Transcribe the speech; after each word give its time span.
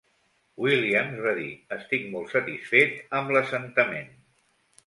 Williams 0.63 1.19
va 1.25 1.33
dir, 1.41 1.51
estic 1.77 2.09
molt 2.15 2.33
satisfet 2.37 2.99
amb 3.19 3.37
l'assentament. 3.37 4.13